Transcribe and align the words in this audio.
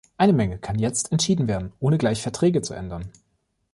Eine 0.17 0.33
Menge 0.33 0.57
kann 0.57 0.79
jetzt 0.79 1.11
entschieden 1.11 1.47
werden, 1.47 1.73
ohne 1.79 1.99
gleich 1.99 2.23
Verträge 2.23 2.63
zu 2.63 2.73
ändern. 2.73 3.11